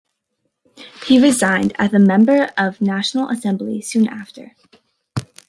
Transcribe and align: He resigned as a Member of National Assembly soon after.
He 1.05 1.21
resigned 1.21 1.73
as 1.77 1.93
a 1.93 1.99
Member 1.99 2.49
of 2.57 2.81
National 2.81 3.29
Assembly 3.29 3.81
soon 3.81 4.07
after. 4.07 4.55